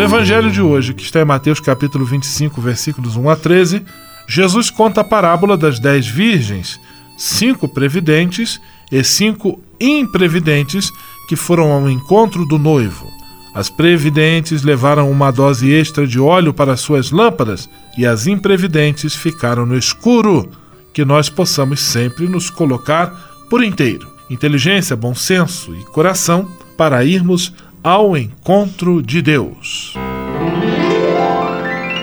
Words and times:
No 0.00 0.06
Evangelho 0.06 0.50
de 0.50 0.62
hoje, 0.62 0.94
que 0.94 1.02
está 1.02 1.20
em 1.20 1.26
Mateus 1.26 1.60
capítulo 1.60 2.06
25, 2.06 2.58
versículos 2.58 3.16
1 3.16 3.28
a 3.28 3.36
13, 3.36 3.84
Jesus 4.26 4.70
conta 4.70 5.02
a 5.02 5.04
parábola 5.04 5.58
das 5.58 5.78
dez 5.78 6.06
virgens, 6.06 6.80
cinco 7.18 7.68
previdentes 7.68 8.58
e 8.90 9.04
cinco 9.04 9.60
imprevidentes 9.78 10.90
que 11.28 11.36
foram 11.36 11.70
ao 11.70 11.90
encontro 11.90 12.46
do 12.46 12.58
noivo. 12.58 13.06
As 13.54 13.68
previdentes 13.68 14.62
levaram 14.62 15.10
uma 15.10 15.30
dose 15.30 15.70
extra 15.70 16.06
de 16.06 16.18
óleo 16.18 16.54
para 16.54 16.78
suas 16.78 17.10
lâmpadas 17.10 17.68
e 17.98 18.06
as 18.06 18.26
imprevidentes 18.26 19.14
ficaram 19.14 19.66
no 19.66 19.76
escuro. 19.76 20.50
Que 20.94 21.04
nós 21.04 21.28
possamos 21.28 21.78
sempre 21.78 22.26
nos 22.26 22.48
colocar 22.48 23.44
por 23.50 23.62
inteiro, 23.62 24.10
inteligência, 24.30 24.96
bom 24.96 25.14
senso 25.14 25.74
e 25.74 25.84
coração 25.92 26.48
para 26.74 27.04
irmos 27.04 27.52
ao 27.82 28.14
encontro 28.14 29.02
de 29.02 29.22
Deus. 29.22 29.94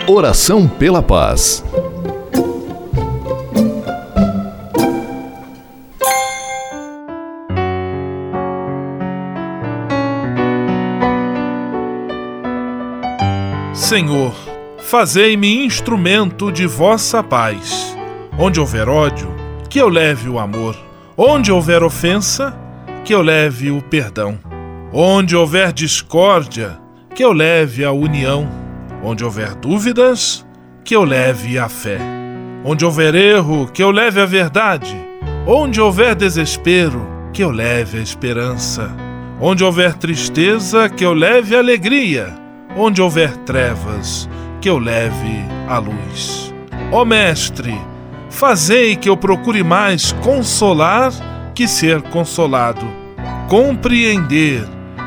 Oração 0.08 0.68
pela 0.68 1.04
paz. 1.04 1.64
Senhor, 13.74 14.34
fazei-me 14.80 15.64
instrumento 15.64 16.52
de 16.52 16.66
vossa 16.66 17.22
paz. 17.22 17.96
Onde 18.38 18.60
houver 18.60 18.90
ódio, 18.90 19.30
que 19.70 19.80
eu 19.80 19.90
leve 19.90 20.28
o 20.28 20.40
amor. 20.40 20.76
Onde 21.16 21.52
houver 21.52 21.84
ofensa, 21.84 22.58
que 23.06 23.14
eu 23.14 23.22
leve 23.22 23.70
o 23.70 23.82
perdão. 23.82 24.47
Onde 24.92 25.36
houver 25.36 25.74
discórdia, 25.74 26.80
que 27.14 27.24
eu 27.24 27.32
leve 27.32 27.84
a 27.84 27.92
união. 27.92 28.48
Onde 29.04 29.24
houver 29.24 29.56
dúvidas, 29.56 30.46
que 30.84 30.96
eu 30.96 31.04
leve 31.04 31.60
a 31.60 31.70
fé. 31.70 32.00
Onde 32.64 32.86
houver 32.86 33.16
erro, 33.16 33.68
que 33.72 33.84
eu 33.84 33.92
leve 33.92 34.20
a 34.20 34.26
verdade. 34.26 34.96
Onde 35.46 35.80
houver 35.80 36.16
desespero, 36.16 37.08
que 37.34 37.44
eu 37.44 37.52
leve 37.52 38.00
a 38.00 38.02
esperança. 38.02 38.90
Onde 39.40 39.64
houver 39.64 39.94
tristeza, 39.94 40.90
que 40.90 41.06
eu 41.06 41.14
leve 41.14 41.56
alegria 41.56 42.48
Onde 42.80 43.02
houver 43.02 43.36
trevas, 43.38 44.30
que 44.62 44.70
eu 44.70 44.78
leve 44.78 45.44
a 45.68 45.80
luz. 45.80 46.54
Ó 46.92 47.04
Mestre, 47.04 47.76
fazei 48.30 48.96
que 48.96 49.10
eu 49.10 49.18
procure 49.18 49.64
mais 49.64 50.12
consolar 50.12 51.12
que 51.56 51.68
ser 51.68 52.04
consolado, 52.04 52.86
compreender 53.50 54.64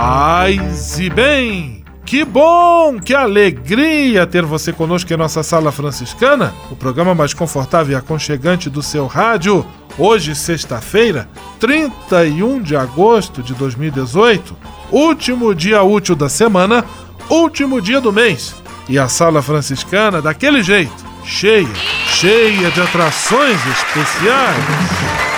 Paz 0.00 1.00
e 1.00 1.10
bem! 1.10 1.84
Que 2.06 2.24
bom, 2.24 3.00
que 3.00 3.12
alegria 3.12 4.28
ter 4.28 4.44
você 4.44 4.72
conosco 4.72 5.12
em 5.12 5.16
nossa 5.16 5.42
Sala 5.42 5.72
Franciscana, 5.72 6.54
o 6.70 6.76
programa 6.76 7.16
mais 7.16 7.34
confortável 7.34 7.94
e 7.94 7.96
aconchegante 7.96 8.70
do 8.70 8.80
seu 8.80 9.08
rádio. 9.08 9.66
Hoje, 9.98 10.36
sexta-feira, 10.36 11.28
31 11.58 12.62
de 12.62 12.76
agosto 12.76 13.42
de 13.42 13.54
2018, 13.54 14.56
último 14.92 15.52
dia 15.52 15.82
útil 15.82 16.14
da 16.14 16.28
semana, 16.28 16.84
último 17.28 17.80
dia 17.82 18.00
do 18.00 18.12
mês. 18.12 18.54
E 18.88 19.00
a 19.00 19.08
sala 19.08 19.42
franciscana 19.42 20.22
daquele 20.22 20.62
jeito, 20.62 21.04
cheia, 21.24 21.74
cheia 22.06 22.70
de 22.70 22.80
atrações 22.80 23.58
especiais. 23.66 25.37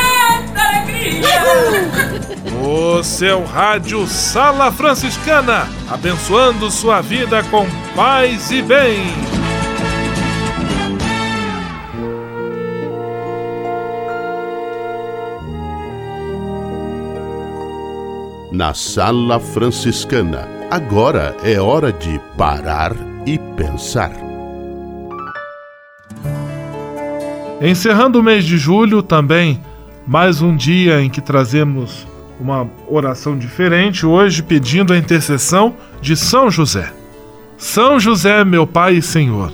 O 2.63 3.03
seu 3.03 3.43
rádio 3.43 4.05
Sala 4.05 4.71
Franciscana, 4.71 5.67
abençoando 5.89 6.69
sua 6.69 7.01
vida 7.01 7.43
com 7.43 7.65
paz 7.95 8.51
e 8.51 8.61
bem. 8.61 9.01
Na 18.51 18.73
Sala 18.73 19.39
Franciscana, 19.39 20.47
agora 20.69 21.35
é 21.43 21.59
hora 21.59 21.91
de 21.91 22.19
parar 22.37 22.93
e 23.25 23.39
pensar. 23.55 24.11
Encerrando 27.61 28.19
o 28.19 28.23
mês 28.23 28.43
de 28.43 28.57
julho 28.57 29.01
também, 29.01 29.61
mais 30.05 30.41
um 30.41 30.55
dia 30.55 31.01
em 31.01 31.09
que 31.09 31.21
trazemos 31.21 32.07
uma 32.39 32.67
oração 32.87 33.37
diferente, 33.37 34.05
hoje 34.05 34.41
pedindo 34.41 34.93
a 34.93 34.97
intercessão 34.97 35.75
de 36.01 36.15
São 36.15 36.49
José. 36.49 36.91
São 37.57 37.99
José, 37.99 38.43
meu 38.43 38.65
Pai 38.65 38.95
e 38.95 39.01
Senhor, 39.01 39.53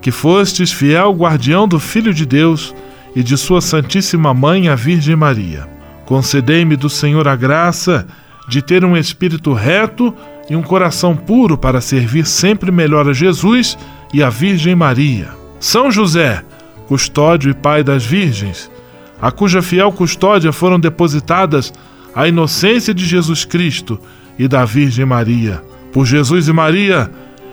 que 0.00 0.12
fostes 0.12 0.70
fiel 0.70 1.12
guardião 1.12 1.66
do 1.66 1.80
Filho 1.80 2.14
de 2.14 2.24
Deus 2.24 2.72
e 3.16 3.22
de 3.22 3.36
Sua 3.36 3.60
Santíssima 3.60 4.32
Mãe, 4.32 4.68
a 4.68 4.76
Virgem 4.76 5.16
Maria, 5.16 5.68
concedei-me 6.06 6.76
do 6.76 6.88
Senhor 6.88 7.26
a 7.26 7.34
graça 7.34 8.06
de 8.48 8.62
ter 8.62 8.84
um 8.84 8.96
espírito 8.96 9.52
reto 9.52 10.14
e 10.48 10.54
um 10.54 10.62
coração 10.62 11.16
puro 11.16 11.58
para 11.58 11.80
servir 11.80 12.24
sempre 12.24 12.70
melhor 12.70 13.08
a 13.08 13.12
Jesus 13.12 13.76
e 14.14 14.22
a 14.22 14.30
Virgem 14.30 14.74
Maria. 14.74 15.28
São 15.58 15.90
José, 15.90 16.42
custódio 16.86 17.50
e 17.50 17.54
pai 17.54 17.82
das 17.82 18.06
virgens, 18.06 18.70
a 19.20 19.30
cuja 19.30 19.60
fiel 19.60 19.90
custódia 19.92 20.52
foram 20.52 20.78
depositadas 20.78 21.72
a 22.14 22.26
inocência 22.28 22.94
de 22.94 23.04
Jesus 23.04 23.44
Cristo 23.44 24.00
e 24.38 24.46
da 24.46 24.64
Virgem 24.64 25.04
Maria. 25.04 25.62
Por 25.92 26.06
Jesus 26.06 26.48
e 26.48 26.52
Maria, 26.52 27.10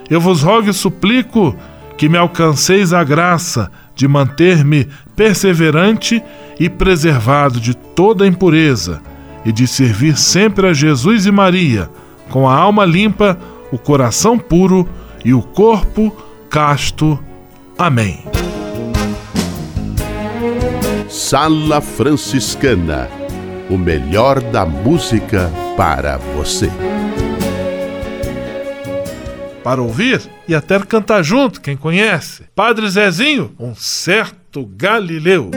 eu 0.09 0.21
vos 0.21 0.43
rogo 0.43 0.69
e 0.69 0.73
suplico 0.73 1.55
que 1.97 2.09
me 2.09 2.17
alcanceis 2.17 2.93
a 2.93 3.03
graça 3.03 3.71
de 3.95 4.07
manter-me 4.07 4.87
perseverante 5.15 6.21
e 6.59 6.69
preservado 6.69 7.59
de 7.59 7.73
toda 7.73 8.27
impureza 8.27 9.01
e 9.45 9.51
de 9.51 9.67
servir 9.67 10.17
sempre 10.17 10.67
a 10.67 10.73
Jesus 10.73 11.25
e 11.25 11.31
Maria, 11.31 11.89
com 12.29 12.49
a 12.49 12.55
alma 12.55 12.83
limpa, 12.83 13.37
o 13.71 13.77
coração 13.77 14.37
puro 14.37 14.87
e 15.23 15.33
o 15.33 15.41
corpo 15.41 16.15
casto. 16.49 17.19
Amém. 17.77 18.44
Sala 21.15 21.79
Franciscana 21.79 23.07
o 23.69 23.77
melhor 23.77 24.41
da 24.41 24.65
música 24.65 25.49
para 25.77 26.17
você. 26.17 26.69
Para 29.63 29.81
ouvir 29.81 30.21
e 30.45 30.53
até 30.53 30.77
cantar 30.79 31.23
junto, 31.23 31.61
quem 31.61 31.77
conhece. 31.77 32.43
Padre 32.53 32.89
Zezinho, 32.89 33.55
um 33.57 33.73
certo 33.73 34.65
Galileu. 34.75 35.51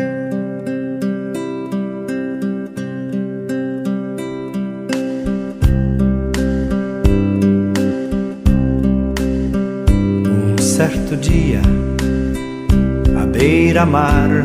Um 10.30 10.62
certo 10.62 11.16
dia, 11.16 11.60
à 13.20 13.26
beira-mar, 13.26 14.44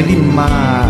Naquele 0.00 0.16
mar, 0.16 0.88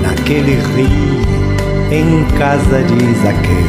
naquele 0.00 0.54
rio, 0.76 1.90
em 1.90 2.24
casa 2.38 2.82
de 2.84 3.14
Zaqueu, 3.14 3.66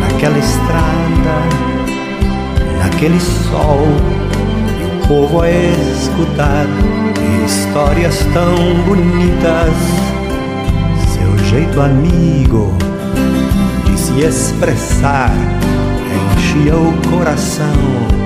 naquela 0.00 0.36
estrada, 0.36 1.36
naquele 2.82 3.20
sol, 3.20 3.86
e 4.80 4.84
o 4.84 5.06
povo 5.06 5.42
a 5.42 5.48
escutar 5.48 6.66
histórias 7.44 8.18
tão 8.34 8.56
bonitas, 8.84 9.74
seu 11.14 11.38
jeito 11.46 11.80
amigo 11.80 12.76
de 13.84 13.96
se 13.96 14.20
expressar 14.22 15.30
enchia 16.34 16.74
o 16.74 16.92
coração 17.08 18.25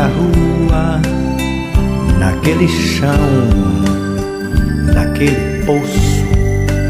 Plena 0.00 0.06
rua, 0.06 1.00
naquele 2.18 2.68
chão, 2.68 3.10
naquele 4.94 5.62
poço, 5.64 6.24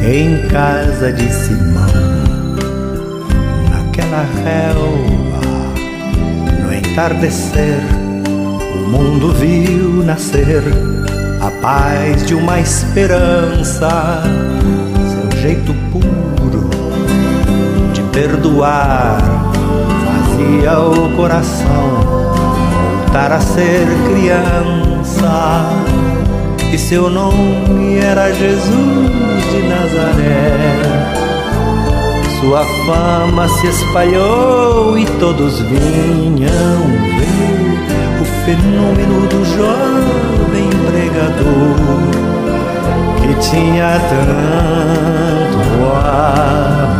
em 0.02 0.46
casa 0.48 1.12
de 1.12 1.28
Simão, 1.32 1.86
naquela 3.70 4.24
relva, 4.44 5.40
entardecer, 6.76 7.80
o 8.74 8.88
mundo 8.88 9.32
viu 9.34 10.04
nascer 10.04 10.62
a 11.40 11.50
paz 11.62 12.26
de 12.26 12.34
uma 12.34 12.60
esperança, 12.60 14.22
seu 15.32 15.40
jeito 15.40 15.74
puro 15.90 16.70
de 17.92 18.02
perdoar 18.12 19.18
fazia 20.04 20.78
o 20.80 21.16
coração 21.16 22.39
voltar 23.10 23.32
a 23.32 23.40
ser 23.40 23.86
criança. 24.08 25.68
E 26.72 26.78
seu 26.78 27.10
nome 27.10 27.98
era 27.98 28.32
Jesus 28.32 29.42
de 29.50 29.62
Nazaré. 29.68 30.70
Sua 32.40 32.64
fama 32.86 33.48
se 33.48 33.66
espalhou 33.66 34.96
e 34.96 35.04
todos 35.18 35.60
vinham 35.60 36.78
ver 37.18 38.20
o 38.20 38.24
fenômeno 38.44 39.26
do 39.26 39.44
jovem 39.56 40.70
pregador 40.86 41.76
que 43.20 43.34
tinha 43.50 44.00
tanto 44.08 45.58
amor. 45.96 46.99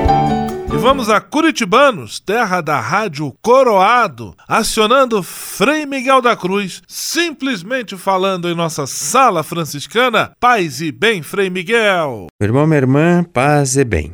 vamos 0.81 1.09
a 1.09 1.21
Curitibanos, 1.21 2.19
terra 2.19 2.59
da 2.59 2.79
rádio 2.79 3.31
Coroado, 3.39 4.35
acionando 4.47 5.21
Frei 5.21 5.85
Miguel 5.85 6.23
da 6.23 6.35
Cruz, 6.35 6.81
simplesmente 6.87 7.95
falando 7.95 8.49
em 8.49 8.55
nossa 8.55 8.87
sala 8.87 9.43
franciscana. 9.43 10.31
Paz 10.39 10.81
e 10.81 10.91
bem, 10.91 11.21
Frei 11.21 11.51
Miguel. 11.51 12.27
Meu 12.39 12.47
irmão, 12.47 12.65
minha 12.65 12.79
irmã, 12.79 13.23
paz 13.23 13.77
e 13.77 13.83
bem. 13.83 14.11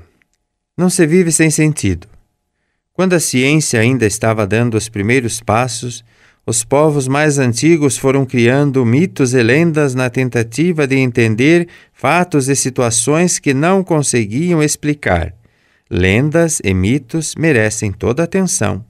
Não 0.77 0.89
se 0.89 1.07
vive 1.07 1.31
sem 1.31 1.50
sentido. 1.50 2.05
Quando 2.91 3.13
a 3.13 3.19
ciência 3.19 3.79
ainda 3.79 4.05
estava 4.05 4.45
dando 4.45 4.75
os 4.75 4.89
primeiros 4.89 5.39
passos, 5.39 6.03
os 6.45 6.65
povos 6.65 7.07
mais 7.07 7.39
antigos 7.39 7.97
foram 7.97 8.25
criando 8.25 8.86
mitos 8.86 9.33
e 9.33 9.41
lendas 9.41 9.95
na 9.95 10.09
tentativa 10.09 10.86
de 10.86 10.97
entender 10.97 11.69
fatos 11.93 12.50
e 12.50 12.55
situações 12.57 13.39
que 13.39 13.53
não 13.53 13.86
conseguiam 13.86 14.62
explicar. 14.62 15.33
Lendas 15.89 16.62
e 16.63 16.74
mitos 16.74 17.34
merecem 17.36 17.91
toda 17.91 18.24
atenção. 18.24 18.84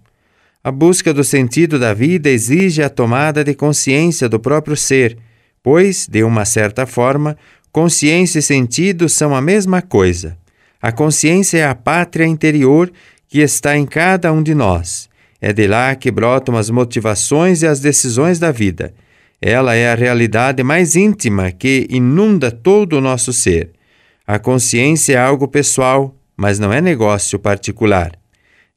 A 0.63 0.71
busca 0.71 1.13
do 1.13 1.23
sentido 1.23 1.77
da 1.77 1.93
vida 1.93 2.29
exige 2.29 2.81
a 2.81 2.89
tomada 2.89 3.43
de 3.43 3.53
consciência 3.53 4.27
do 4.27 4.39
próprio 4.39 4.75
ser, 4.75 5.17
pois, 5.61 6.07
de 6.07 6.23
uma 6.23 6.43
certa 6.43 6.85
forma, 6.85 7.37
consciência 7.71 8.39
e 8.39 8.41
sentido 8.41 9.07
são 9.07 9.35
a 9.35 9.41
mesma 9.41 9.81
coisa. 9.81 10.37
A 10.81 10.91
consciência 10.91 11.59
é 11.59 11.65
a 11.65 11.75
pátria 11.75 12.25
interior 12.25 12.91
que 13.27 13.39
está 13.39 13.77
em 13.77 13.85
cada 13.85 14.31
um 14.33 14.41
de 14.41 14.55
nós. 14.55 15.07
É 15.39 15.53
de 15.53 15.67
lá 15.67 15.93
que 15.95 16.09
brotam 16.09 16.57
as 16.57 16.69
motivações 16.69 17.61
e 17.61 17.67
as 17.67 17.79
decisões 17.79 18.39
da 18.39 18.51
vida. 18.51 18.93
Ela 19.39 19.75
é 19.75 19.91
a 19.91 19.95
realidade 19.95 20.63
mais 20.63 20.95
íntima 20.95 21.51
que 21.51 21.85
inunda 21.89 22.49
todo 22.49 22.93
o 22.93 23.01
nosso 23.01 23.31
ser. 23.31 23.69
A 24.25 24.39
consciência 24.39 25.13
é 25.13 25.17
algo 25.17 25.47
pessoal, 25.47 26.16
mas 26.37 26.59
não 26.59 26.71
é 26.71 26.79
negócio 26.79 27.39
particular. 27.39 28.11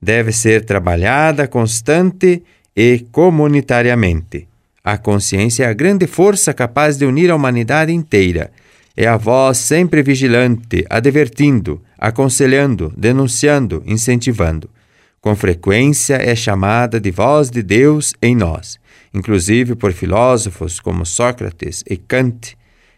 Deve 0.01 0.33
ser 0.33 0.65
trabalhada 0.65 1.47
constante 1.47 2.43
e 2.75 3.07
comunitariamente. 3.13 4.49
A 4.83 4.97
consciência 4.97 5.65
é 5.65 5.69
a 5.69 5.75
grande 5.75 6.07
força 6.07 6.55
capaz 6.55 6.97
de 6.97 7.05
unir 7.05 7.31
a 7.31 7.37
humanidade 7.37 7.93
inteira. 7.93 8.51
É 8.97 9.07
a 9.07 9.19
voz 9.19 9.59
sempre 9.59 10.03
vigilante, 10.03 10.87
advertindo, 10.89 11.83
aconselhando, 11.99 12.93
denunciando, 12.97 13.83
incentivando. 13.87 14.71
Com 15.21 15.37
frequência 15.37 16.15
é 16.15 16.35
chamada 16.35 16.99
de 16.99 17.11
voz 17.11 17.51
de 17.51 17.63
Deus 17.63 18.15
em 18.23 18.35
nós, 18.35 18.81
inclusive 19.13 19.75
por 19.75 19.93
filósofos 19.93 20.81
como 20.81 21.05
Sócrates 21.05 21.85
e 21.89 21.99
Kant. 21.99 22.57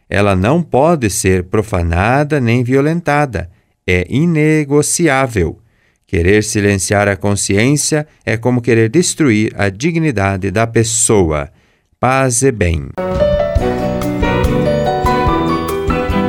Ela 0.08 0.36
não 0.36 0.62
pode 0.62 1.10
ser 1.10 1.44
profanada 1.44 2.40
nem 2.40 2.62
violentada, 2.62 3.50
é 3.86 4.06
inegociável. 4.08 5.58
Querer 6.06 6.44
silenciar 6.44 7.08
a 7.08 7.16
consciência 7.16 8.06
é 8.24 8.36
como 8.36 8.60
querer 8.60 8.90
destruir 8.90 9.52
a 9.56 9.70
dignidade 9.70 10.50
da 10.50 10.66
pessoa. 10.66 11.50
Paz 11.98 12.42
e 12.42 12.52
bem. 12.52 12.88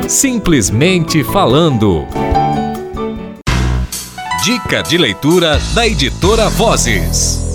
Simplesmente 0.08 1.22
falando. 1.24 2.06
Dica 4.44 4.82
de 4.82 4.98
leitura 4.98 5.58
da 5.74 5.86
editora 5.86 6.48
Vozes. 6.50 7.53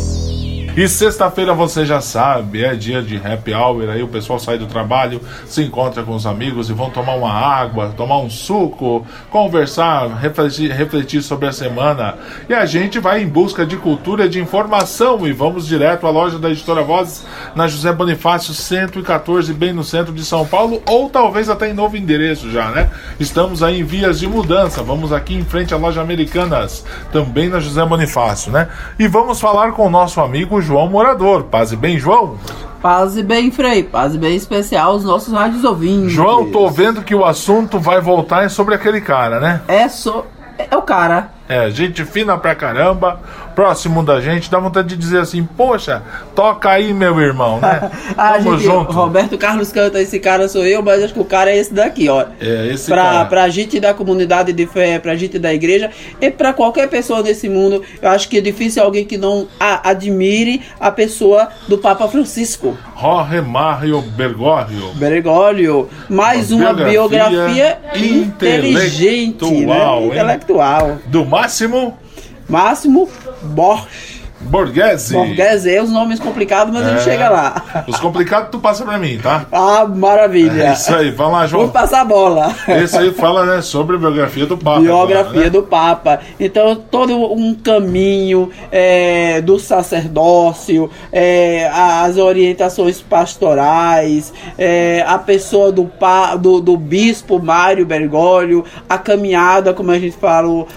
E 0.77 0.87
sexta-feira 0.87 1.53
você 1.53 1.83
já 1.83 1.99
sabe, 1.99 2.63
é 2.63 2.75
dia 2.75 3.01
de 3.01 3.17
happy 3.17 3.53
hour, 3.53 3.89
aí 3.89 4.03
o 4.03 4.07
pessoal 4.07 4.39
sai 4.39 4.57
do 4.57 4.67
trabalho, 4.67 5.19
se 5.45 5.63
encontra 5.63 6.03
com 6.03 6.13
os 6.13 6.25
amigos 6.25 6.69
e 6.69 6.73
vão 6.73 6.89
tomar 6.89 7.15
uma 7.15 7.33
água, 7.33 7.93
tomar 7.97 8.19
um 8.19 8.29
suco, 8.29 9.05
conversar, 9.29 10.07
refletir, 10.19 10.71
refletir 10.71 11.21
sobre 11.21 11.47
a 11.47 11.51
semana. 11.51 12.15
E 12.47 12.53
a 12.53 12.65
gente 12.65 12.99
vai 12.99 13.21
em 13.21 13.27
busca 13.27 13.65
de 13.65 13.75
cultura 13.77 14.25
e 14.25 14.29
de 14.29 14.39
informação 14.39 15.27
e 15.27 15.33
vamos 15.33 15.67
direto 15.67 16.07
à 16.07 16.11
loja 16.11 16.37
da 16.37 16.49
Editora 16.49 16.83
Vozes, 16.83 17.25
na 17.55 17.67
José 17.67 17.91
Bonifácio 17.91 18.53
114, 18.53 19.51
bem 19.53 19.73
no 19.73 19.83
centro 19.83 20.13
de 20.13 20.23
São 20.23 20.45
Paulo, 20.45 20.81
ou 20.85 21.09
talvez 21.09 21.49
até 21.49 21.69
em 21.69 21.73
novo 21.73 21.97
endereço 21.97 22.49
já, 22.51 22.69
né? 22.69 22.89
Estamos 23.19 23.63
aí 23.63 23.79
em 23.79 23.83
vias 23.83 24.19
de 24.19 24.27
mudança, 24.27 24.83
vamos 24.83 25.11
aqui 25.11 25.33
em 25.33 25.43
frente 25.43 25.73
à 25.73 25.77
loja 25.77 25.99
Americanas, 25.99 26.85
também 27.11 27.49
na 27.49 27.59
José 27.59 27.83
Bonifácio, 27.83 28.51
né? 28.51 28.69
E 28.97 29.07
vamos 29.07 29.41
falar 29.41 29.71
com 29.71 29.85
o 29.85 29.89
nosso 29.89 30.21
amigo 30.21 30.58
João 30.61 30.89
Morador. 30.89 31.43
Paz 31.43 31.71
e 31.71 31.75
bem, 31.75 31.97
João? 31.97 32.37
Paz 32.81 33.17
e 33.17 33.23
bem, 33.23 33.51
Frei. 33.51 33.83
Paz 33.83 34.15
e 34.15 34.17
bem 34.17 34.35
especial 34.35 34.95
os 34.95 35.03
nossos 35.03 35.33
rádios 35.33 35.63
ouvintes. 35.63 36.11
João, 36.11 36.49
tô 36.51 36.69
vendo 36.69 37.01
que 37.01 37.13
o 37.13 37.25
assunto 37.25 37.77
vai 37.79 37.99
voltar 37.99 38.49
sobre 38.49 38.75
aquele 38.75 39.01
cara, 39.01 39.39
né? 39.39 39.61
É, 39.67 39.87
so... 39.89 40.25
é 40.57 40.75
o 40.77 40.81
cara. 40.81 41.31
É, 41.49 41.71
gente 41.71 42.05
fina 42.05 42.37
pra 42.37 42.53
caramba, 42.53 43.19
próximo 43.55 44.03
da 44.03 44.21
gente, 44.21 44.51
dá 44.51 44.59
vontade 44.59 44.89
de 44.89 44.95
dizer 44.95 45.19
assim, 45.19 45.43
poxa, 45.43 46.03
toca 46.35 46.69
aí, 46.69 46.93
meu 46.93 47.19
irmão, 47.19 47.59
né? 47.59 47.89
ah, 48.15 48.33
Tamo 48.33 48.51
gente, 48.51 48.65
junto. 48.65 48.91
Roberto 48.91 49.35
Carlos 49.35 49.71
canta, 49.71 49.99
esse 49.99 50.19
cara 50.19 50.47
sou 50.47 50.63
eu, 50.63 50.83
mas 50.83 51.03
acho 51.03 51.13
que 51.15 51.19
o 51.19 51.25
cara 51.25 51.49
é 51.49 51.57
esse 51.57 51.73
daqui, 51.73 52.07
ó. 52.07 52.23
É, 52.39 52.67
esse 52.71 52.85
pra, 52.85 53.03
cara. 53.03 53.25
Pra 53.25 53.49
gente 53.49 53.79
da 53.79 53.95
comunidade 53.95 54.53
de 54.53 54.67
fé, 54.67 54.99
pra 54.99 55.15
gente 55.15 55.39
da 55.39 55.51
igreja, 55.51 55.89
e 56.21 56.29
pra 56.29 56.53
qualquer 56.53 56.87
pessoa 56.87 57.23
nesse 57.23 57.49
mundo, 57.49 57.83
eu 57.99 58.09
acho 58.11 58.29
que 58.29 58.37
é 58.37 58.41
difícil 58.41 58.83
alguém 58.83 59.03
que 59.03 59.17
não 59.17 59.47
a, 59.59 59.89
admire 59.89 60.61
a 60.79 60.91
pessoa 60.91 61.49
do 61.67 61.79
Papa 61.79 62.07
Francisco. 62.07 62.77
Jorge 63.01 63.41
Mário 63.41 64.01
Bergoglio. 64.01 64.93
Bergoglio. 64.93 65.89
Mais 66.07 66.51
uma, 66.51 66.71
uma 66.71 66.83
biografia, 66.85 67.79
inteligente, 67.95 69.65
né? 69.65 70.05
Intelectual. 70.05 70.97
Do 71.07 71.25
Máximo. 71.41 71.97
Máximo 72.47 73.09
Borges. 73.43 74.19
Borghese. 74.41 75.13
Borghese, 75.13 75.75
é 75.75 75.83
os 75.83 75.89
nomes 75.89 76.19
complicados, 76.19 76.73
mas 76.73 76.87
é. 76.87 76.91
ele 76.91 76.99
chega 77.01 77.29
lá. 77.29 77.85
Os 77.87 77.99
complicados 77.99 78.49
tu 78.49 78.59
passa 78.59 78.85
pra 78.85 78.97
mim, 78.97 79.19
tá? 79.21 79.45
Ah, 79.51 79.85
maravilha. 79.85 80.69
É 80.69 80.73
isso 80.73 80.95
aí, 80.95 81.11
vai 81.11 81.29
lá, 81.29 81.45
João. 81.45 81.63
Vou 81.63 81.71
passar 81.71 82.01
a 82.01 82.05
bola. 82.05 82.55
Esse 82.67 82.97
aí 82.97 83.11
fala, 83.11 83.45
né, 83.45 83.61
sobre 83.61 83.97
a 83.97 83.99
biografia 83.99 84.45
do 84.45 84.57
Papa. 84.57 84.79
Biografia 84.79 85.29
agora, 85.29 85.43
né? 85.43 85.49
do 85.49 85.63
Papa. 85.63 86.19
Então, 86.39 86.75
todo 86.75 87.33
um 87.33 87.53
caminho 87.53 88.49
é, 88.71 89.41
do 89.41 89.59
sacerdócio, 89.59 90.89
é, 91.11 91.69
as 91.73 92.17
orientações 92.17 93.01
pastorais, 93.01 94.33
é, 94.57 95.03
a 95.05 95.17
pessoa 95.17 95.71
do, 95.71 95.91
do, 96.39 96.61
do 96.61 96.77
bispo 96.77 97.39
Mário 97.39 97.85
Bergoglio, 97.85 98.63
a 98.87 98.97
caminhada, 98.97 99.73
como 99.73 99.91
a 99.91 99.99
gente 99.99 100.15
falou, 100.15 100.67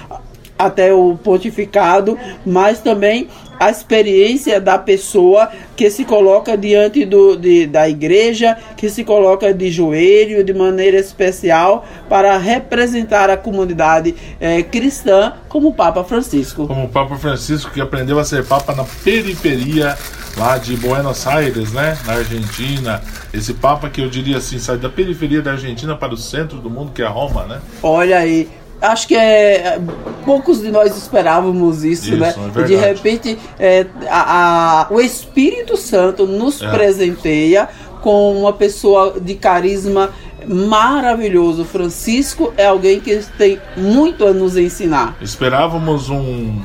até 0.66 0.92
o 0.92 1.16
pontificado, 1.16 2.18
mas 2.44 2.80
também 2.80 3.28
a 3.62 3.70
experiência 3.70 4.60
da 4.60 4.76
pessoa 4.76 5.48
que 5.76 5.88
se 5.88 6.04
coloca 6.04 6.56
diante 6.56 7.04
do, 7.04 7.36
de, 7.36 7.64
da 7.66 7.88
igreja, 7.88 8.56
que 8.76 8.90
se 8.90 9.04
coloca 9.04 9.54
de 9.54 9.70
joelho 9.70 10.42
de 10.42 10.52
maneira 10.52 10.98
especial 10.98 11.86
para 12.08 12.36
representar 12.38 13.30
a 13.30 13.36
comunidade 13.36 14.16
é, 14.40 14.64
cristã, 14.64 15.34
como 15.48 15.68
o 15.68 15.74
Papa 15.74 16.02
Francisco. 16.02 16.66
Como 16.66 16.86
o 16.86 16.88
Papa 16.88 17.16
Francisco, 17.16 17.70
que 17.70 17.80
aprendeu 17.80 18.18
a 18.18 18.24
ser 18.24 18.44
Papa 18.44 18.74
na 18.74 18.84
periferia 19.04 19.96
lá 20.36 20.58
de 20.58 20.76
Buenos 20.76 21.26
Aires, 21.26 21.72
né, 21.72 21.96
na 22.06 22.14
Argentina. 22.14 23.00
Esse 23.32 23.54
Papa 23.54 23.88
que 23.88 24.00
eu 24.00 24.08
diria 24.08 24.38
assim, 24.38 24.58
sai 24.58 24.76
da 24.76 24.88
periferia 24.88 25.40
da 25.40 25.52
Argentina 25.52 25.94
para 25.94 26.12
o 26.12 26.16
centro 26.16 26.58
do 26.58 26.68
mundo, 26.68 26.92
que 26.92 27.02
é 27.02 27.06
Roma, 27.06 27.44
né? 27.44 27.60
Olha 27.82 28.18
aí, 28.18 28.48
acho 28.82 29.08
que 29.08 29.16
é, 29.16 29.80
poucos 30.24 30.60
de 30.60 30.70
nós 30.70 30.96
esperávamos 30.96 31.84
isso, 31.84 32.08
isso 32.08 32.16
né? 32.16 32.34
É 32.56 32.62
de 32.62 32.74
repente 32.74 33.38
é, 33.58 33.86
a, 34.10 34.82
a, 34.82 34.92
o 34.92 35.00
Espírito 35.00 35.76
Santo 35.76 36.26
nos 36.26 36.60
é. 36.60 36.70
presenteia 36.70 37.68
com 38.00 38.36
uma 38.36 38.52
pessoa 38.52 39.18
de 39.20 39.34
carisma 39.34 40.10
maravilhoso. 40.46 41.64
Francisco 41.64 42.52
é 42.56 42.66
alguém 42.66 43.00
que 43.00 43.16
tem 43.38 43.60
muito 43.76 44.26
a 44.26 44.32
nos 44.32 44.56
ensinar. 44.56 45.16
Esperávamos 45.20 46.10
um, 46.10 46.60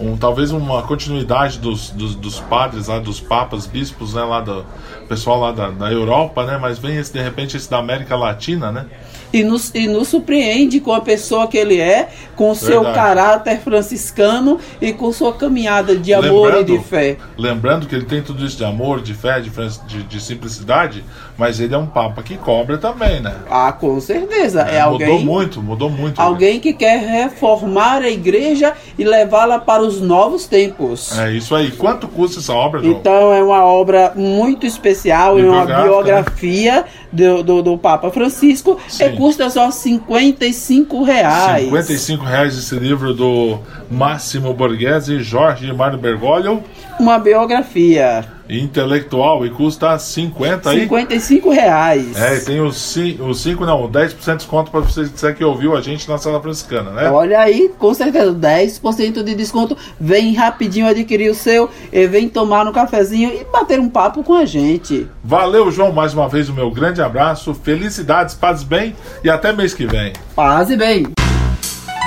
um 0.00 0.16
talvez 0.16 0.50
uma 0.50 0.82
continuidade 0.82 1.58
dos, 1.58 1.90
dos, 1.90 2.16
dos, 2.16 2.40
padres 2.40 2.88
lá, 2.88 2.98
dos 2.98 3.20
papas, 3.20 3.66
bispos, 3.66 4.14
né, 4.14 4.22
lá 4.22 4.40
do 4.40 4.64
pessoal 5.08 5.38
lá 5.38 5.52
da, 5.52 5.70
da 5.70 5.92
Europa, 5.92 6.44
né? 6.44 6.58
Mas 6.60 6.78
vem 6.78 6.96
esse 6.96 7.12
de 7.12 7.22
repente 7.22 7.56
esse 7.56 7.70
da 7.70 7.78
América 7.78 8.16
Latina, 8.16 8.72
né? 8.72 8.86
E 9.32 9.42
nos, 9.42 9.70
e 9.74 9.86
nos 9.88 10.08
surpreende 10.08 10.80
com 10.80 10.92
a 10.92 11.00
pessoa 11.00 11.46
que 11.46 11.56
ele 11.56 11.80
é, 11.80 12.08
com 12.36 12.50
o 12.50 12.54
seu 12.54 12.82
caráter 12.82 13.60
franciscano 13.60 14.58
e 14.80 14.92
com 14.92 15.12
sua 15.12 15.32
caminhada 15.32 15.96
de 15.96 16.12
amor 16.12 16.46
lembrando, 16.46 16.74
e 16.74 16.78
de 16.78 16.84
fé. 16.84 17.16
Lembrando 17.36 17.86
que 17.86 17.94
ele 17.94 18.04
tem 18.04 18.22
tudo 18.22 18.44
isso 18.44 18.56
de 18.56 18.64
amor, 18.64 19.00
de 19.00 19.14
fé, 19.14 19.40
de, 19.40 19.50
de, 19.86 20.02
de 20.02 20.20
simplicidade, 20.20 21.04
mas 21.36 21.60
ele 21.60 21.74
é 21.74 21.78
um 21.78 21.86
papa 21.86 22.22
que 22.22 22.36
cobra 22.36 22.76
também, 22.78 23.20
né? 23.20 23.34
Ah, 23.50 23.72
com 23.72 24.00
certeza. 24.00 24.66
É, 24.68 24.76
é 24.76 24.80
alguém, 24.80 25.08
mudou 25.08 25.24
muito, 25.24 25.62
mudou 25.62 25.90
muito. 25.90 26.20
Alguém 26.20 26.60
que 26.60 26.72
quer 26.72 26.98
reformar 27.00 28.02
a 28.02 28.10
igreja 28.10 28.74
e 28.98 29.04
levá-la 29.04 29.58
para 29.58 29.82
os 29.82 30.00
novos 30.00 30.46
tempos. 30.46 31.18
É 31.18 31.32
isso 31.32 31.54
aí. 31.54 31.70
Quanto 31.70 32.06
custa 32.08 32.40
essa 32.40 32.52
obra, 32.52 32.82
João? 32.82 32.92
Então 32.92 33.32
é 33.32 33.42
uma 33.42 33.64
obra 33.64 34.12
muito 34.14 34.66
especial, 34.66 35.38
é 35.38 35.42
uma 35.42 35.64
né? 35.64 35.82
biografia 35.82 36.72
né? 36.82 36.84
Do, 37.12 37.42
do, 37.42 37.62
do, 37.62 37.78
Papa 37.78 38.10
Francisco. 38.10 38.80
Sim. 38.88 39.04
É 39.04 39.08
custa 39.10 39.50
só 39.50 39.70
55 39.70 41.02
reais. 41.02 41.64
55 41.64 42.24
reais 42.24 42.56
esse 42.56 42.74
livro 42.76 43.12
do 43.12 43.58
Máximo 43.90 44.54
Borghese 44.54 45.14
e 45.14 45.22
Jorge 45.22 45.72
Mário 45.72 45.98
Bergoglio. 45.98 46.62
Uma 46.98 47.18
biografia 47.18 48.24
intelectual 48.48 49.44
e 49.46 49.50
custa 49.50 49.98
50 49.98 50.70
aí? 50.70 50.80
55 50.80 51.50
reais. 51.50 52.16
É, 52.20 52.36
e 52.36 52.40
tem 52.40 52.60
os 52.60 52.76
5, 52.76 53.64
não, 53.64 53.88
10% 53.90 54.16
de 54.16 54.36
desconto 54.36 54.70
para 54.70 54.80
você 54.80 55.04
dizer 55.04 55.34
que 55.34 55.44
ouviu 55.44 55.76
a 55.76 55.80
gente 55.80 56.08
na 56.08 56.18
sala 56.18 56.40
franciscana, 56.40 56.90
né? 56.90 57.10
Olha 57.10 57.40
aí, 57.40 57.70
com 57.78 57.92
certeza, 57.94 58.32
10% 58.32 59.22
de 59.22 59.34
desconto. 59.34 59.76
Vem 60.00 60.34
rapidinho 60.34 60.86
adquirir 60.86 61.30
o 61.30 61.34
seu 61.34 61.68
e 61.92 62.06
vem 62.06 62.28
tomar 62.28 62.66
um 62.66 62.72
cafezinho 62.72 63.30
e 63.30 63.44
bater 63.44 63.78
um 63.78 63.88
papo 63.88 64.22
com 64.22 64.34
a 64.34 64.44
gente. 64.44 65.08
Valeu, 65.22 65.70
João, 65.70 65.92
mais 65.92 66.14
uma 66.14 66.28
vez 66.28 66.48
o 66.48 66.52
meu 66.52 66.70
grande 66.70 67.00
abraço, 67.00 67.54
felicidades, 67.54 68.34
paz 68.34 68.62
bem 68.62 68.94
e 69.22 69.30
até 69.30 69.52
mês 69.52 69.74
que 69.74 69.86
vem. 69.86 70.12
Paz 70.34 70.70
e 70.70 70.76
bem. 70.76 71.06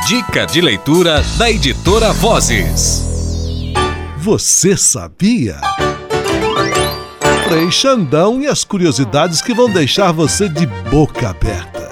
Dica 0.08 0.46
de 0.46 0.62
leitura 0.62 1.24
da 1.38 1.50
editora 1.50 2.14
Vozes. 2.14 3.04
Você 4.18 4.78
sabia? 4.78 5.56
Frei 7.56 7.72
Xandão 7.72 8.42
e 8.42 8.48
as 8.48 8.66
curiosidades 8.66 9.42
que 9.42 9.54
vão 9.54 9.72
deixar 9.72 10.12
você 10.12 10.50
de 10.50 10.68
boca 10.92 11.30
aberta. 11.30 11.90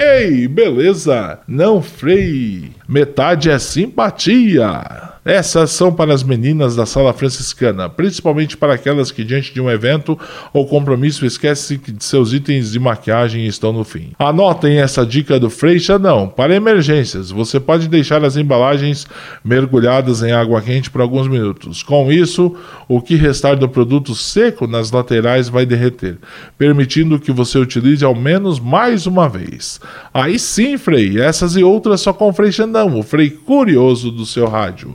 Ei, 0.00 0.48
beleza? 0.48 1.38
Não, 1.46 1.82
Frei. 1.82 2.72
Metade 2.88 3.50
é 3.50 3.58
simpatia. 3.58 5.15
Essas 5.26 5.72
são 5.72 5.92
para 5.92 6.14
as 6.14 6.22
meninas 6.22 6.76
da 6.76 6.86
sala 6.86 7.12
franciscana, 7.12 7.88
principalmente 7.88 8.56
para 8.56 8.74
aquelas 8.74 9.10
que, 9.10 9.24
diante 9.24 9.52
de 9.52 9.60
um 9.60 9.68
evento 9.68 10.16
ou 10.52 10.68
compromisso, 10.68 11.26
esquecem 11.26 11.78
que 11.78 11.92
seus 11.98 12.32
itens 12.32 12.70
de 12.70 12.78
maquiagem 12.78 13.44
estão 13.44 13.72
no 13.72 13.82
fim. 13.82 14.12
Anotem 14.20 14.78
essa 14.78 15.04
dica 15.04 15.40
do 15.40 15.50
Frei 15.50 15.80
Xandão. 15.80 16.28
Para 16.28 16.54
emergências, 16.54 17.32
você 17.32 17.58
pode 17.58 17.88
deixar 17.88 18.24
as 18.24 18.36
embalagens 18.36 19.04
mergulhadas 19.44 20.22
em 20.22 20.30
água 20.30 20.62
quente 20.62 20.90
por 20.90 21.00
alguns 21.00 21.26
minutos. 21.26 21.82
Com 21.82 22.12
isso, 22.12 22.54
o 22.86 23.00
que 23.00 23.16
restar 23.16 23.56
do 23.56 23.68
produto 23.68 24.14
seco 24.14 24.68
nas 24.68 24.92
laterais 24.92 25.48
vai 25.48 25.66
derreter, 25.66 26.18
permitindo 26.56 27.18
que 27.18 27.32
você 27.32 27.58
utilize 27.58 28.04
ao 28.04 28.14
menos 28.14 28.60
mais 28.60 29.08
uma 29.08 29.28
vez. 29.28 29.80
Aí 30.14 30.38
sim, 30.38 30.78
Frei, 30.78 31.20
essas 31.20 31.56
e 31.56 31.64
outras 31.64 32.00
só 32.00 32.12
com 32.12 32.32
Frei 32.32 32.52
Xandão, 32.52 32.96
o 32.96 33.02
Frei 33.02 33.28
curioso 33.28 34.12
do 34.12 34.24
seu 34.24 34.46
rádio. 34.46 34.94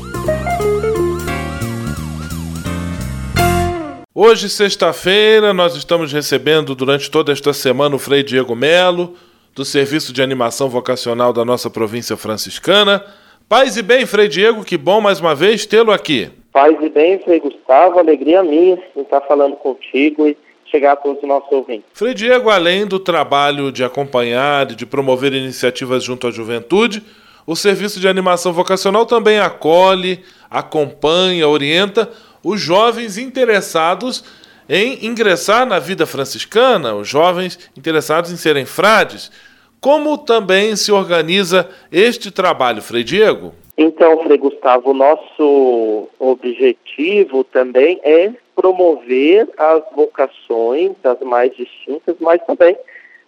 Hoje, 4.23 4.49
sexta-feira, 4.49 5.51
nós 5.51 5.75
estamos 5.75 6.13
recebendo 6.13 6.75
durante 6.75 7.09
toda 7.09 7.31
esta 7.31 7.53
semana 7.53 7.95
o 7.95 7.97
Frei 7.97 8.21
Diego 8.21 8.55
Melo, 8.55 9.15
do 9.55 9.65
Serviço 9.65 10.13
de 10.13 10.21
Animação 10.21 10.69
Vocacional 10.69 11.33
da 11.33 11.43
nossa 11.43 11.71
província 11.71 12.15
franciscana. 12.15 13.03
Paz 13.49 13.77
e 13.77 13.81
bem, 13.81 14.05
Frei 14.05 14.27
Diego, 14.27 14.63
que 14.63 14.77
bom 14.77 15.01
mais 15.01 15.19
uma 15.19 15.33
vez 15.33 15.65
tê-lo 15.65 15.91
aqui. 15.91 16.29
Paz 16.53 16.77
e 16.83 16.87
bem, 16.87 17.17
Frei 17.17 17.39
Gustavo, 17.39 17.97
alegria 17.97 18.43
minha 18.43 18.77
em 18.95 19.01
estar 19.01 19.21
falando 19.21 19.55
contigo 19.55 20.27
e 20.27 20.37
chegar 20.65 20.91
a 20.91 20.97
todos 20.97 21.23
os 21.23 21.27
nossos 21.27 21.51
ouvintes. 21.51 21.85
Frei 21.91 22.13
Diego, 22.13 22.51
além 22.51 22.85
do 22.85 22.99
trabalho 22.99 23.71
de 23.71 23.83
acompanhar 23.83 24.69
e 24.69 24.75
de 24.75 24.85
promover 24.85 25.33
iniciativas 25.33 26.03
junto 26.03 26.27
à 26.27 26.31
juventude, 26.31 27.01
o 27.47 27.55
Serviço 27.55 27.99
de 27.99 28.07
Animação 28.07 28.53
Vocacional 28.53 29.03
também 29.07 29.39
acolhe, 29.39 30.19
acompanha, 30.47 31.47
orienta 31.47 32.07
os 32.43 32.59
jovens 32.59 33.17
interessados 33.17 34.23
em 34.69 35.05
ingressar 35.05 35.65
na 35.65 35.79
vida 35.79 36.05
franciscana, 36.05 36.95
os 36.95 37.07
jovens 37.07 37.59
interessados 37.77 38.31
em 38.31 38.37
serem 38.37 38.65
frades. 38.65 39.31
Como 39.79 40.17
também 40.17 40.75
se 40.75 40.91
organiza 40.91 41.67
este 41.91 42.31
trabalho, 42.31 42.81
Frei 42.81 43.03
Diego? 43.03 43.53
Então, 43.77 44.21
Frei 44.23 44.37
Gustavo, 44.37 44.91
o 44.91 44.93
nosso 44.93 46.07
objetivo 46.19 47.43
também 47.43 47.99
é 48.03 48.31
promover 48.55 49.49
as 49.57 49.81
vocações, 49.95 50.91
as 51.03 51.19
mais 51.21 51.55
distintas, 51.55 52.15
mas 52.19 52.39
também 52.45 52.77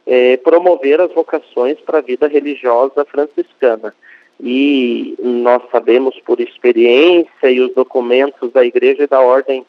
é, 0.05 0.37
promover 0.37 1.01
as 1.01 1.11
vocações 1.11 1.79
para 1.79 1.97
a 1.97 2.01
vida 2.01 2.27
religiosa 2.27 3.03
franciscana. 3.05 3.95
E 4.39 5.15
nós 5.21 5.61
sabemos 5.71 6.19
por 6.25 6.39
experiência 6.39 7.49
e 7.49 7.61
os 7.61 7.73
documentos 7.73 8.51
da 8.51 8.65
Igreja 8.65 9.03
e 9.03 9.07
da 9.07 9.21
Ordem 9.21 9.65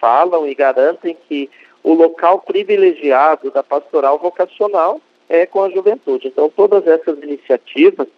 falam 0.00 0.46
e 0.46 0.54
garantem 0.54 1.16
que 1.28 1.48
o 1.82 1.94
local 1.94 2.40
privilegiado 2.40 3.50
da 3.50 3.62
pastoral 3.62 4.18
vocacional 4.18 5.00
é 5.28 5.46
com 5.46 5.62
a 5.62 5.70
juventude. 5.70 6.28
Então, 6.28 6.50
todas 6.54 6.86
essas 6.86 7.18
iniciativas, 7.22 8.08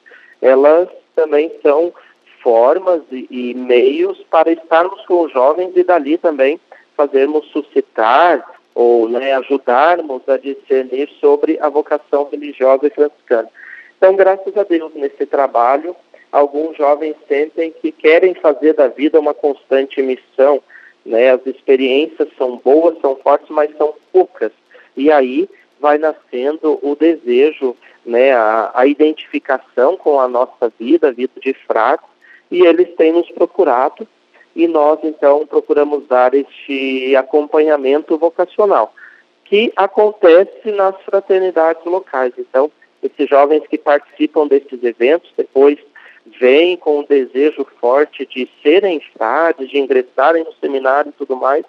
elas 0.40 0.88
também 1.14 1.50
são 1.62 1.92
formas 2.42 3.02
e, 3.10 3.26
e 3.30 3.54
meios 3.54 4.18
para 4.30 4.50
estarmos 4.50 5.04
com 5.06 5.24
os 5.24 5.32
jovens 5.32 5.72
e 5.76 5.82
dali 5.82 6.16
também 6.16 6.58
fazermos 6.96 7.46
suscitar 7.48 8.44
ou 8.74 9.08
né, 9.08 9.34
ajudarmos 9.34 10.26
a 10.28 10.36
discernir 10.36 11.08
sobre 11.20 11.58
a 11.60 11.68
vocação 11.68 12.28
religiosa 12.30 12.86
e 12.86 12.90
franciscana. 12.90 13.48
Então, 14.00 14.16
graças 14.16 14.56
a 14.56 14.62
Deus, 14.62 14.94
nesse 14.94 15.26
trabalho, 15.26 15.94
alguns 16.32 16.74
jovens 16.74 17.14
sentem 17.28 17.70
que 17.70 17.92
querem 17.92 18.32
fazer 18.32 18.72
da 18.72 18.88
vida 18.88 19.20
uma 19.20 19.34
constante 19.34 20.00
missão. 20.00 20.62
Né? 21.04 21.30
As 21.30 21.46
experiências 21.46 22.30
são 22.38 22.56
boas, 22.56 22.98
são 23.02 23.14
fortes, 23.16 23.50
mas 23.50 23.76
são 23.76 23.92
poucas. 24.10 24.52
E 24.96 25.12
aí 25.12 25.46
vai 25.78 25.98
nascendo 25.98 26.78
o 26.80 26.96
desejo, 26.96 27.76
né, 28.06 28.32
a, 28.32 28.70
a 28.72 28.86
identificação 28.86 29.98
com 29.98 30.18
a 30.18 30.26
nossa 30.26 30.72
vida, 30.78 31.08
a 31.08 31.12
vida 31.12 31.38
de 31.38 31.52
frades, 31.52 32.06
e 32.50 32.64
eles 32.64 32.88
têm 32.96 33.12
nos 33.12 33.30
procurado 33.30 34.08
e 34.56 34.66
nós 34.66 34.98
então 35.02 35.46
procuramos 35.46 36.06
dar 36.06 36.32
este 36.32 37.14
acompanhamento 37.16 38.16
vocacional 38.16 38.94
que 39.44 39.70
acontece 39.76 40.70
nas 40.72 40.98
fraternidades 41.02 41.84
locais. 41.84 42.32
Então, 42.38 42.70
esses 43.02 43.28
jovens 43.28 43.66
que 43.66 43.78
participam 43.78 44.46
desses 44.46 44.82
eventos 44.82 45.32
depois 45.36 45.78
vêm 46.38 46.76
com 46.76 47.00
um 47.00 47.04
desejo 47.04 47.66
forte 47.80 48.26
de 48.26 48.48
serem 48.62 49.00
frades, 49.16 49.68
de 49.68 49.78
ingressarem 49.78 50.44
no 50.44 50.52
seminário 50.54 51.10
e 51.10 51.18
tudo 51.18 51.36
mais. 51.36 51.64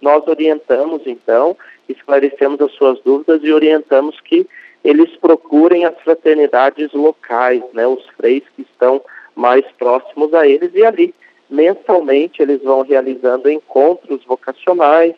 Nós 0.00 0.26
orientamos 0.26 1.02
então, 1.06 1.56
esclarecemos 1.88 2.60
as 2.60 2.72
suas 2.72 3.00
dúvidas 3.00 3.40
e 3.42 3.52
orientamos 3.52 4.20
que 4.20 4.46
eles 4.84 5.10
procurem 5.16 5.86
as 5.86 5.98
fraternidades 6.00 6.92
locais, 6.92 7.62
né, 7.72 7.86
os 7.86 8.04
freis 8.16 8.42
que 8.54 8.62
estão 8.62 9.00
mais 9.34 9.64
próximos 9.78 10.34
a 10.34 10.46
eles 10.46 10.70
e 10.74 10.84
ali 10.84 11.14
mensalmente 11.48 12.42
eles 12.42 12.62
vão 12.62 12.82
realizando 12.82 13.50
encontros 13.50 14.22
vocacionais, 14.24 15.14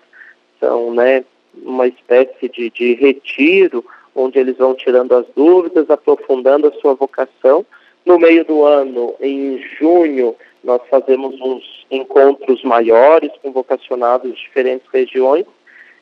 são 0.60 0.94
né, 0.94 1.24
uma 1.54 1.86
espécie 1.86 2.48
de, 2.48 2.70
de 2.70 2.94
retiro 2.94 3.84
onde 4.16 4.38
eles 4.38 4.56
vão 4.56 4.74
tirando 4.74 5.14
as 5.14 5.26
dúvidas, 5.36 5.90
aprofundando 5.90 6.66
a 6.66 6.72
sua 6.80 6.94
vocação. 6.94 7.64
No 8.04 8.18
meio 8.18 8.44
do 8.44 8.64
ano, 8.64 9.14
em 9.20 9.62
junho, 9.78 10.34
nós 10.64 10.80
fazemos 10.90 11.38
uns 11.40 11.86
encontros 11.90 12.64
maiores 12.64 13.30
com 13.42 13.52
vocacionados 13.52 14.32
de 14.32 14.40
diferentes 14.40 14.86
regiões. 14.92 15.44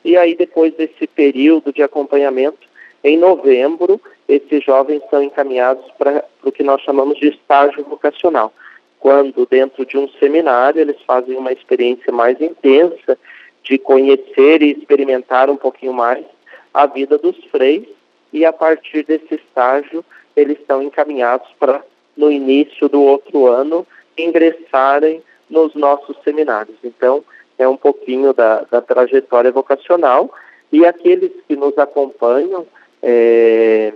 E 0.03 0.15
aí, 0.15 0.35
depois 0.35 0.73
desse 0.73 1.05
período 1.07 1.73
de 1.73 1.83
acompanhamento, 1.83 2.67
em 3.03 3.17
novembro, 3.17 3.99
esses 4.27 4.63
jovens 4.63 5.01
são 5.09 5.21
encaminhados 5.21 5.85
para 5.97 6.23
o 6.43 6.51
que 6.51 6.63
nós 6.63 6.81
chamamos 6.81 7.19
de 7.19 7.29
estágio 7.29 7.83
vocacional. 7.83 8.53
Quando, 8.99 9.45
dentro 9.45 9.85
de 9.85 9.97
um 9.97 10.07
seminário, 10.19 10.79
eles 10.79 10.97
fazem 11.05 11.35
uma 11.35 11.51
experiência 11.51 12.11
mais 12.11 12.39
intensa 12.41 13.17
de 13.63 13.77
conhecer 13.77 14.61
e 14.61 14.71
experimentar 14.71 15.49
um 15.49 15.57
pouquinho 15.57 15.93
mais 15.93 16.23
a 16.73 16.85
vida 16.85 17.17
dos 17.17 17.35
freis 17.45 17.94
e 18.35 18.43
a 18.43 18.51
partir 18.51 19.03
desse 19.05 19.35
estágio 19.35 20.03
eles 20.35 20.59
estão 20.59 20.83
encaminhados 20.83 21.47
para 21.57 21.81
no 22.17 22.29
início 22.29 22.89
do 22.89 23.01
outro 23.01 23.47
ano 23.47 23.87
ingressarem 24.17 25.23
nos 25.49 25.73
nossos 25.73 26.17
seminários. 26.21 26.75
Então 26.83 27.23
é 27.57 27.65
um 27.65 27.77
pouquinho 27.77 28.33
da, 28.33 28.65
da 28.69 28.81
trajetória 28.81 29.53
vocacional 29.53 30.29
e 30.69 30.85
aqueles 30.85 31.31
que 31.47 31.55
nos 31.55 31.77
acompanham 31.77 32.67
é, 33.01 33.93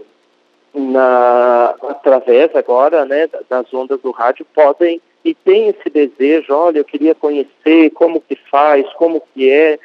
na, 0.74 1.76
através 1.90 2.56
agora 2.56 3.04
né, 3.04 3.30
das 3.50 3.74
ondas 3.74 4.00
do 4.00 4.12
rádio 4.12 4.46
podem 4.56 5.02
e 5.26 5.34
tem 5.34 5.68
esse 5.68 5.90
desejo, 5.90 6.54
olha, 6.54 6.80
eu 6.80 6.86
queria 6.86 7.14
conhecer 7.14 7.90
como 7.90 8.22
que 8.22 8.38
faz, 8.50 8.88
como 8.94 9.22
que 9.34 9.52
é, 9.52 9.78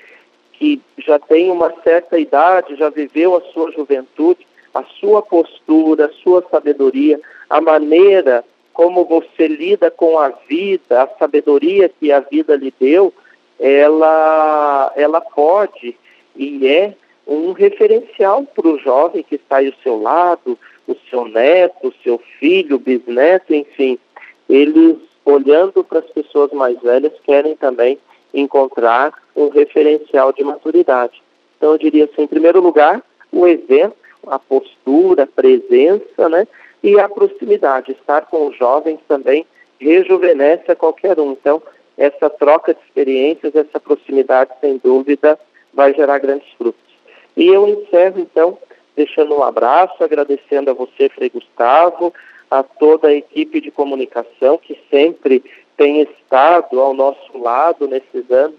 que 0.53 0.81
já 0.97 1.17
tem 1.19 1.49
uma 1.49 1.73
certa 1.83 2.19
idade, 2.19 2.75
já 2.75 2.89
viveu 2.89 3.35
a 3.35 3.41
sua 3.53 3.71
juventude, 3.71 4.45
a 4.73 4.83
sua 4.99 5.21
postura, 5.21 6.07
a 6.07 6.13
sua 6.21 6.43
sabedoria, 6.49 7.19
a 7.49 7.61
maneira 7.61 8.43
como 8.73 9.05
você 9.05 9.47
lida 9.47 9.91
com 9.91 10.17
a 10.17 10.29
vida, 10.49 11.03
a 11.03 11.07
sabedoria 11.19 11.87
que 11.87 12.11
a 12.11 12.19
vida 12.19 12.55
lhe 12.55 12.73
deu, 12.77 13.13
ela, 13.59 14.91
ela 14.95 15.21
pode 15.21 15.95
e 16.35 16.67
é 16.67 16.95
um 17.27 17.51
referencial 17.51 18.43
para 18.43 18.67
o 18.67 18.79
jovem 18.79 19.23
que 19.23 19.35
está 19.35 19.57
aí 19.57 19.67
ao 19.67 19.81
seu 19.81 20.01
lado, 20.01 20.57
o 20.87 20.95
seu 21.09 21.25
neto, 21.25 21.87
o 21.87 21.93
seu 22.03 22.19
filho, 22.39 22.75
o 22.75 22.79
bisneto, 22.79 23.53
enfim. 23.53 23.97
Eles, 24.49 24.97
olhando 25.23 25.83
para 25.83 25.99
as 25.99 26.09
pessoas 26.09 26.51
mais 26.51 26.79
velhas, 26.81 27.13
querem 27.23 27.55
também 27.55 27.97
encontrar 28.33 29.13
um 29.35 29.49
referencial 29.49 30.33
de 30.33 30.43
maturidade. 30.43 31.21
Então, 31.57 31.71
eu 31.71 31.77
diria 31.77 32.05
assim, 32.05 32.23
em 32.23 32.27
primeiro 32.27 32.59
lugar, 32.59 33.01
o 33.31 33.47
evento 33.47 33.95
a 34.27 34.39
postura, 34.39 35.23
a 35.23 35.27
presença, 35.27 36.29
né? 36.29 36.47
E 36.81 36.99
a 36.99 37.07
proximidade, 37.07 37.91
estar 37.91 38.25
com 38.25 38.47
os 38.47 38.57
jovens 38.57 38.99
também 39.07 39.45
rejuvenesce 39.79 40.71
a 40.71 40.75
qualquer 40.75 41.19
um. 41.19 41.31
Então, 41.31 41.61
essa 41.97 42.29
troca 42.29 42.73
de 42.73 42.79
experiências, 42.81 43.55
essa 43.55 43.79
proximidade, 43.79 44.51
sem 44.59 44.77
dúvida, 44.77 45.39
vai 45.73 45.93
gerar 45.93 46.19
grandes 46.19 46.47
frutos. 46.57 46.82
E 47.35 47.47
eu 47.47 47.67
encerro, 47.67 48.19
então, 48.19 48.57
deixando 48.95 49.35
um 49.35 49.43
abraço, 49.43 50.03
agradecendo 50.03 50.69
a 50.69 50.73
você, 50.73 51.09
Frei 51.09 51.29
Gustavo, 51.29 52.13
a 52.49 52.61
toda 52.61 53.07
a 53.07 53.13
equipe 53.13 53.59
de 53.59 53.71
comunicação 53.71 54.57
que 54.57 54.79
sempre 54.89 55.43
tem 55.75 56.01
estado 56.01 56.79
ao 56.79 56.93
nosso 56.93 57.37
lado 57.37 57.87
nesses 57.87 58.29
anos, 58.29 58.57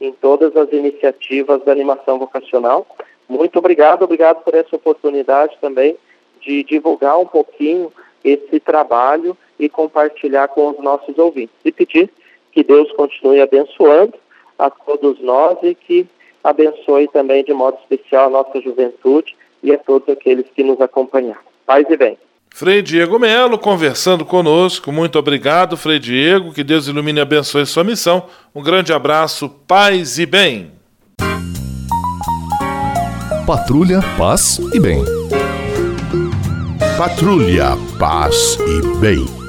em 0.00 0.12
todas 0.12 0.56
as 0.56 0.72
iniciativas 0.72 1.62
da 1.64 1.72
animação 1.72 2.18
vocacional. 2.18 2.86
Muito 3.28 3.58
obrigado, 3.58 4.02
obrigado 4.02 4.42
por 4.42 4.54
essa 4.54 4.74
oportunidade 4.74 5.56
também 5.60 5.96
de 6.40 6.62
divulgar 6.64 7.18
um 7.18 7.26
pouquinho 7.26 7.92
esse 8.24 8.58
trabalho 8.60 9.36
e 9.58 9.68
compartilhar 9.68 10.48
com 10.48 10.70
os 10.70 10.78
nossos 10.80 11.16
ouvintes. 11.16 11.54
E 11.64 11.72
pedir 11.72 12.10
que 12.52 12.64
Deus 12.64 12.90
continue 12.92 13.40
abençoando 13.40 14.14
a 14.58 14.70
todos 14.70 15.20
nós 15.20 15.58
e 15.62 15.74
que 15.74 16.06
abençoe 16.46 17.08
também 17.08 17.44
de 17.44 17.52
modo 17.52 17.76
especial 17.82 18.26
a 18.26 18.30
nossa 18.30 18.60
juventude 18.60 19.34
e 19.62 19.72
a 19.72 19.78
todos 19.78 20.08
aqueles 20.08 20.46
que 20.54 20.62
nos 20.62 20.80
acompanharam. 20.80 21.40
Paz 21.66 21.84
e 21.90 21.96
bem. 21.96 22.16
Frei 22.54 22.80
Diego 22.80 23.18
Melo 23.18 23.58
conversando 23.58 24.24
conosco. 24.24 24.92
Muito 24.92 25.18
obrigado, 25.18 25.76
Frei 25.76 25.98
Diego. 25.98 26.54
Que 26.54 26.64
Deus 26.64 26.86
ilumine 26.86 27.18
e 27.18 27.22
abençoe 27.22 27.66
sua 27.66 27.84
missão. 27.84 28.26
Um 28.54 28.62
grande 28.62 28.92
abraço, 28.92 29.48
paz 29.66 30.18
e 30.18 30.24
bem. 30.24 30.70
Patrulha, 33.46 34.00
paz 34.16 34.58
e 34.72 34.80
bem. 34.80 35.04
Patrulha, 36.96 37.76
paz 37.98 38.56
e 38.58 39.00
bem. 39.00 39.45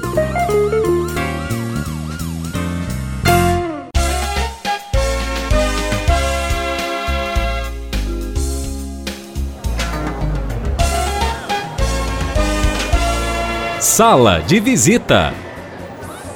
Sala 13.98 14.40
de 14.46 14.60
visita. 14.60 15.34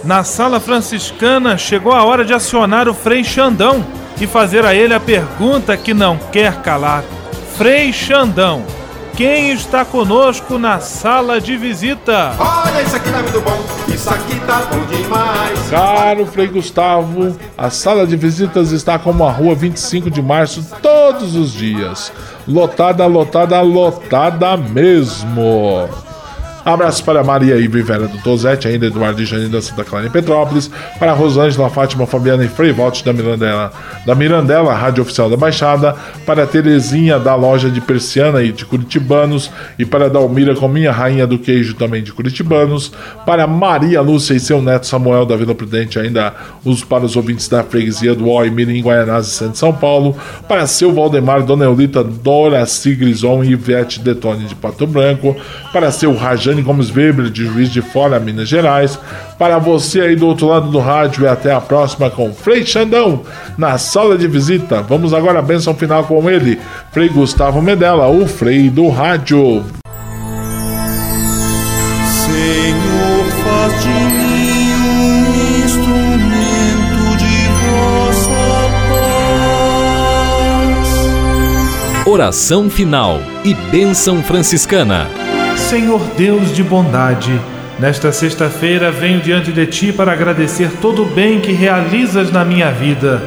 Na 0.03 0.25
sala 0.25 0.59
franciscana 0.59 1.57
chegou 1.57 1.93
a 1.93 2.03
hora 2.03 2.25
de 2.25 2.35
acionar 2.35 2.89
o 2.89 2.93
Frei 2.93 3.23
Xandão 3.23 3.87
e 4.21 4.27
fazer 4.27 4.65
a 4.65 4.75
ele 4.75 4.93
a 4.93 4.99
pergunta 4.99 5.77
que 5.77 5.95
não 5.95 6.19
quer 6.33 6.61
calar. 6.63 7.05
Frei 7.57 7.93
Xandão, 7.93 8.65
quem 9.17 9.53
está 9.53 9.85
conosco 9.85 10.59
na 10.59 10.81
sala 10.81 11.41
de 11.41 11.57
visita? 11.57 12.35
Olha, 12.37 12.83
isso 12.83 12.97
aqui 12.97 13.13
tá 13.13 13.23
muito 13.23 13.41
bom, 13.41 13.65
isso 13.95 14.11
aqui 14.11 14.41
tá 14.41 14.63
bom 14.69 14.85
demais. 14.87 15.71
Caro 15.71 16.27
Frei 16.27 16.49
Gustavo, 16.49 17.39
a 17.57 17.71
sala 17.71 18.09
de 18.09 18.17
visitas 18.17 18.73
está 18.73 18.99
como 18.99 19.25
a 19.25 19.31
rua 19.31 19.55
25 19.55 20.11
de 20.11 20.21
março 20.21 20.67
todos 20.83 21.37
os 21.37 21.53
dias. 21.53 22.13
Lotada, 22.45 23.07
lotada, 23.07 23.61
lotada 23.61 24.57
mesmo. 24.57 25.89
Abraço 26.65 27.05
para 27.05 27.25
Maria 27.25 27.57
Ive 27.57 27.83
Vera 27.83 28.07
do 28.07 28.19
Tozete, 28.19 28.69
ainda 28.69 28.87
Eduardo 28.87 29.21
e 29.21 29.25
Janine 29.25 29.49
da 29.49 29.61
Santa 29.61 29.83
Clara 29.83 30.07
em 30.07 30.11
Petrópolis, 30.11 30.71
para 30.99 31.13
Rosângela, 31.13 31.69
Fátima, 31.69 32.07
Fabiana 32.07 32.45
e 32.45 32.49
Frei 32.49 32.73
Volte 32.73 33.05
da 33.05 33.13
Mirandela, 33.13 33.73
da 34.07 34.15
Mirandela, 34.15 34.73
Rádio 34.73 35.03
Oficial 35.03 35.29
da 35.29 35.37
Baixada, 35.37 35.97
para 36.25 36.47
Terezinha 36.47 37.19
da 37.19 37.35
loja 37.35 37.69
de 37.69 37.81
Persiana 37.81 38.43
e 38.43 38.53
de 38.53 38.65
Curitibanos, 38.65 39.51
e 39.77 39.85
para 39.85 40.09
Dalmira 40.09 40.55
com 40.55 40.69
minha 40.69 40.93
rainha 40.93 41.27
do 41.27 41.37
queijo 41.37 41.75
também 41.75 42.03
de 42.03 42.13
Curitibanos, 42.13 42.93
para 43.27 43.47
Maria 43.47 44.01
Lúcia 44.01 44.35
e 44.35 44.41
seu 44.41 44.63
neto 44.63 44.87
Samuel 44.87 45.27
da 45.27 45.37
Vila 45.37 45.57
Prudente, 45.57 45.99
ainda 45.99 46.33
os 46.65 46.85
para 46.85 47.05
os 47.05 47.17
ouvintes 47.17 47.49
da 47.49 47.65
freguesia 47.65 48.15
do 48.15 48.29
Oi, 48.29 48.51
Mirim, 48.51 48.83
Guaianazes 48.83 49.33
e 49.33 49.35
Santo 49.35 49.59
São 49.59 49.73
Paulo, 49.73 50.17
para 50.47 50.67
seu 50.69 50.93
Valdemar, 50.93 51.43
Dona 51.43 51.65
Eulita, 51.65 52.05
Dora 52.05 52.65
Sigrison 52.67 53.43
e 53.43 53.51
Ivete 53.53 53.99
Detone 53.99 54.45
de 54.45 54.55
Pato 54.55 54.87
Branco, 54.87 55.37
para 55.73 55.91
seu 55.91 56.15
Rajane 56.15 56.52
Jane 56.53 56.63
Gomes 56.63 56.91
Weber, 56.91 57.31
de 57.31 57.47
Juiz 57.47 57.71
de 57.71 57.81
Fora, 57.81 58.21
Minas 58.21 58.47
Gerais. 58.49 58.99
Para 59.39 59.59
você 59.59 60.03
aí 60.03 60.15
do 60.15 60.27
outro 60.27 60.49
lado 60.49 60.71
do 60.71 60.79
rádio 60.79 61.25
e 61.25 61.29
até 61.29 61.51
a 61.53 61.61
próxima 61.61 62.11
com 62.11 62.33
Frei 62.33 62.67
Xandão 62.67 63.23
na 63.57 63.79
sala 63.79 64.19
de 64.19 64.29
visita. 64.29 64.83
Vamos 64.83 65.15
agora 65.15 65.39
a 65.39 65.43
benção 65.43 65.75
final 65.75 66.05
com 66.05 66.29
ele, 66.29 66.61
Frei 66.93 67.09
Gustavo 67.09 67.63
Medella, 67.63 68.09
o 68.09 68.27
Frei 68.27 68.69
do 68.69 68.91
Rádio. 68.91 69.65
Senhor, 72.07 73.25
faz 73.45 73.83
de 73.83 73.89
mim 73.89 74.75
um 74.75 75.65
instrumento 75.65 77.17
de 77.17 77.49
vossa 77.65 78.43
paz. 81.97 82.07
Oração 82.07 82.69
final 82.69 83.19
e 83.43 83.55
bênção 83.55 84.23
franciscana. 84.23 85.22
Senhor 85.63 86.03
Deus 86.19 86.53
de 86.53 86.63
bondade, 86.63 87.41
nesta 87.79 88.13
sexta-feira 88.13 88.91
venho 88.91 89.21
diante 89.21 89.51
de 89.51 89.65
Ti 89.67 89.91
para 89.91 90.13
agradecer 90.13 90.71
todo 90.83 91.03
o 91.03 91.07
bem 91.07 91.41
que 91.41 91.53
realizas 91.53 92.31
na 92.31 92.45
minha 92.45 92.71
vida. 92.71 93.23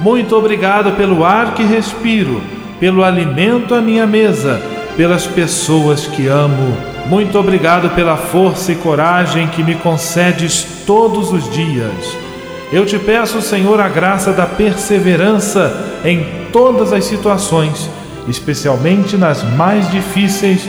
Muito 0.00 0.34
obrigado 0.34 0.96
pelo 0.96 1.24
ar 1.24 1.54
que 1.54 1.62
respiro, 1.62 2.42
pelo 2.80 3.04
alimento 3.04 3.76
à 3.76 3.80
minha 3.80 4.06
mesa, 4.08 4.60
pelas 4.96 5.26
pessoas 5.26 6.06
que 6.06 6.26
amo. 6.26 6.76
Muito 7.06 7.38
obrigado 7.38 7.90
pela 7.90 8.16
força 8.16 8.72
e 8.72 8.76
coragem 8.76 9.46
que 9.46 9.62
me 9.62 9.76
concedes 9.76 10.66
todos 10.84 11.32
os 11.32 11.48
dias. 11.52 12.16
Eu 12.72 12.84
te 12.86 12.98
peço, 12.98 13.40
Senhor, 13.40 13.78
a 13.78 13.88
graça 13.88 14.32
da 14.32 14.46
perseverança 14.46 16.00
em 16.04 16.26
todas 16.50 16.92
as 16.92 17.04
situações, 17.04 17.88
especialmente 18.26 19.16
nas 19.16 19.44
mais 19.54 19.88
difíceis 19.90 20.68